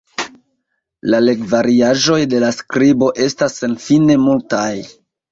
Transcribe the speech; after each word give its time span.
La 1.13 1.17
legvariaĵoj 1.25 2.17
de 2.31 2.39
la 2.43 2.49
skribo 2.59 3.09
estas 3.27 3.57
senfine 3.65 4.17
multaj. 4.23 4.71